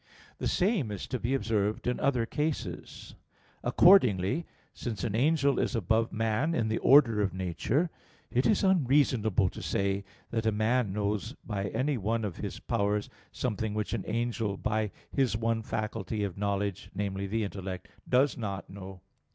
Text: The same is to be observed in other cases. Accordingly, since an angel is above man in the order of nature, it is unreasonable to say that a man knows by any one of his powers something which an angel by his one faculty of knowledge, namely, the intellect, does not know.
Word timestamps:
The 0.39 0.47
same 0.47 0.89
is 0.89 1.05
to 1.05 1.19
be 1.19 1.35
observed 1.35 1.85
in 1.85 1.99
other 1.99 2.25
cases. 2.25 3.13
Accordingly, 3.63 4.47
since 4.73 5.03
an 5.03 5.13
angel 5.15 5.59
is 5.59 5.75
above 5.75 6.11
man 6.11 6.55
in 6.55 6.69
the 6.69 6.79
order 6.79 7.21
of 7.21 7.35
nature, 7.35 7.91
it 8.31 8.47
is 8.47 8.63
unreasonable 8.63 9.47
to 9.49 9.61
say 9.61 10.03
that 10.31 10.47
a 10.47 10.51
man 10.51 10.91
knows 10.91 11.33
by 11.45 11.65
any 11.65 11.99
one 11.99 12.25
of 12.25 12.37
his 12.37 12.59
powers 12.59 13.11
something 13.31 13.75
which 13.75 13.93
an 13.93 14.03
angel 14.07 14.57
by 14.57 14.89
his 15.11 15.37
one 15.37 15.61
faculty 15.61 16.23
of 16.23 16.35
knowledge, 16.35 16.89
namely, 16.95 17.27
the 17.27 17.43
intellect, 17.43 17.87
does 18.09 18.35
not 18.35 18.67
know. 18.71 19.01